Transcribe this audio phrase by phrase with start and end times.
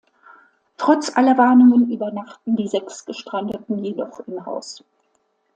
[0.77, 4.83] Trotz aller Warnungen übernachten die sechs Gestrandeten jedoch im Haus.